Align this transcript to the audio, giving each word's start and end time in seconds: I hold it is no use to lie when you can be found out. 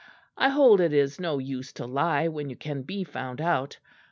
I 0.35 0.49
hold 0.49 0.81
it 0.81 0.93
is 0.93 1.19
no 1.19 1.37
use 1.37 1.71
to 1.73 1.85
lie 1.85 2.27
when 2.27 2.49
you 2.49 2.55
can 2.55 2.81
be 2.81 3.03
found 3.03 3.39
out. 3.39 3.77